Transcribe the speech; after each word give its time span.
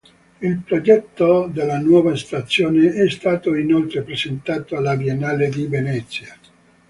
Il 0.41 0.57
progetto 0.61 1.45
della 1.45 1.77
nuova 1.77 2.15
stazione 2.15 2.91
è 2.91 3.07
stato 3.07 3.53
inoltre 3.53 4.01
presentato 4.01 4.75
alla 4.75 4.97
Biennale 4.97 5.49
di 5.49 5.67
Venezia. 5.67 6.35